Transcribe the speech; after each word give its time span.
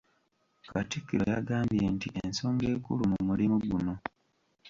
Katikkiro 0.71 1.23
yagambye 1.33 1.85
nti 1.95 2.07
ensonga 2.23 2.63
enkulu 2.73 3.01
mu 3.11 3.17
mulimu 3.27 3.57
guno. 3.71 3.93